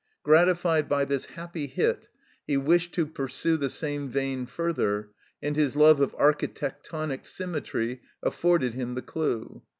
[0.23, 2.09] Gratified by this happy hit,
[2.47, 5.11] he wished to pursue the same vein further,
[5.43, 9.61] and his love of architectonic symmetry afforded him the clue.